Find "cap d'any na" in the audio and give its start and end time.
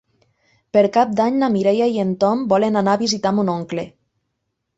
0.95-1.49